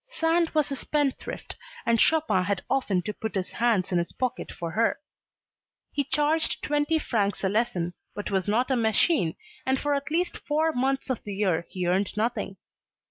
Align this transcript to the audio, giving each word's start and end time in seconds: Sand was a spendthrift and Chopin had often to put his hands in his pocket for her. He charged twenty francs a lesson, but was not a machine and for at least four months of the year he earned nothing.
Sand 0.07 0.49
was 0.55 0.71
a 0.71 0.75
spendthrift 0.75 1.55
and 1.85 2.01
Chopin 2.01 2.45
had 2.45 2.63
often 2.71 3.03
to 3.03 3.13
put 3.13 3.35
his 3.35 3.51
hands 3.51 3.91
in 3.91 3.99
his 3.99 4.11
pocket 4.13 4.51
for 4.51 4.71
her. 4.71 4.99
He 5.91 6.03
charged 6.05 6.63
twenty 6.63 6.97
francs 6.97 7.43
a 7.43 7.49
lesson, 7.49 7.93
but 8.15 8.31
was 8.31 8.47
not 8.47 8.71
a 8.71 8.75
machine 8.75 9.35
and 9.63 9.79
for 9.79 9.93
at 9.93 10.09
least 10.09 10.39
four 10.39 10.71
months 10.73 11.11
of 11.11 11.23
the 11.23 11.35
year 11.35 11.67
he 11.69 11.85
earned 11.85 12.17
nothing. 12.17 12.57